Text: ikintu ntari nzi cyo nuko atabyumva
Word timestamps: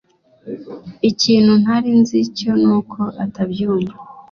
ikintu 1.09 1.51
ntari 1.61 1.89
nzi 1.99 2.19
cyo 2.37 2.51
nuko 2.61 3.01
atabyumva 3.23 3.93